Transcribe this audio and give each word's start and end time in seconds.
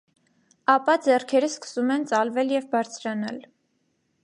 Ապա 0.75 0.95
ձեռքերը 1.07 1.51
սկսում 1.51 1.93
են 1.97 2.07
ծալվել 2.13 2.57
և 2.57 2.67
բարձրանալ։ 2.75 3.41